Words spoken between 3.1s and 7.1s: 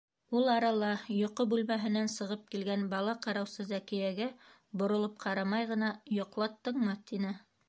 ҡараусы Зәкиәгә боролоп ҡарамай ғына:- Йоҡлаттыңмы?-